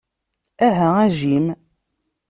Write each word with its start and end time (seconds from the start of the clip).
Aha, 0.67 0.89
a 1.03 1.07
Jim. 1.17 1.45